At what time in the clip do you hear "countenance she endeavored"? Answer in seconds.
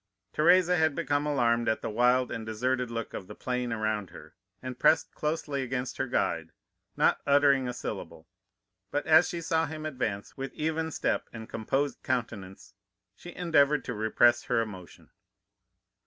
12.01-13.85